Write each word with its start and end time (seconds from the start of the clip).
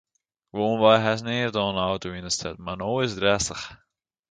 Gewoanwei 0.53 0.97
hast 1.05 1.23
neat 1.25 1.55
oan 1.61 1.73
in 1.75 1.83
auto 1.89 2.07
yn 2.17 2.27
'e 2.29 2.33
stêd 2.37 2.57
mar 2.65 2.77
no 2.79 2.91
is 3.05 3.13
it 3.15 3.23
rêstich. 3.25 3.65